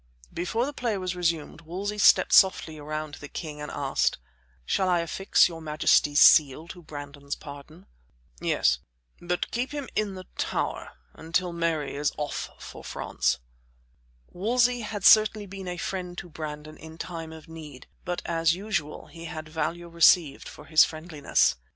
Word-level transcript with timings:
Before 0.33 0.65
the 0.65 0.73
play 0.73 0.97
was 0.97 1.15
resumed 1.15 1.61
Wolsey 1.61 1.99
stepped 1.99 2.33
softly 2.33 2.79
around 2.79 3.13
to 3.13 3.19
the 3.19 3.27
king 3.27 3.61
and 3.61 3.69
asked: 3.69 4.17
"Shall 4.65 4.89
I 4.89 5.01
affix 5.01 5.47
your 5.47 5.61
majesty's 5.61 6.19
seal 6.19 6.67
to 6.69 6.81
Brandon's 6.81 7.35
pardon?" 7.35 7.85
"Yes, 8.39 8.79
but 9.19 9.51
keep 9.51 9.69
him 9.73 9.87
in 9.95 10.15
the 10.15 10.23
Tower 10.39 10.93
until 11.13 11.53
Mary 11.53 11.95
is 11.95 12.13
off 12.17 12.49
for 12.57 12.83
France." 12.83 13.37
Wolsey 14.31 14.79
had 14.81 15.05
certainly 15.05 15.45
been 15.45 15.67
a 15.67 15.77
friend 15.77 16.17
to 16.17 16.29
Brandon 16.29 16.77
in 16.77 16.97
time 16.97 17.31
of 17.31 17.47
need, 17.47 17.85
but, 18.03 18.23
as 18.25 18.55
usual, 18.55 19.05
he 19.05 19.25
had 19.25 19.47
value 19.47 19.87
received 19.87 20.49
for 20.49 20.65
his 20.65 20.83
friendliness. 20.83 21.57